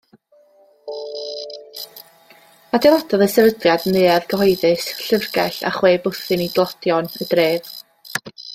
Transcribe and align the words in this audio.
Adeiladodd 2.77 3.25
y 3.25 3.29
sefydliad 3.33 3.85
neuadd 3.97 4.25
gyhoeddus, 4.33 4.87
llyfrgell 5.03 5.61
a 5.71 5.73
chwe 5.77 5.93
bwthyn 6.07 6.45
i 6.47 6.49
dlodion 6.57 7.13
y 7.27 7.33
dref. 7.35 7.71